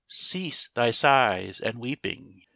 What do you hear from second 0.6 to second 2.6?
thy sighs and weeping!